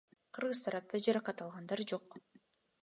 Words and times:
Кыргыз 0.37 0.61
тарапта 0.67 1.03
жаракат 1.09 1.45
алгандар 1.47 1.87
жок. 1.95 2.21